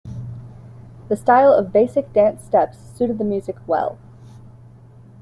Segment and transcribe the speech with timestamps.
[1.09, 3.99] The style of basic dance steps suited the music well.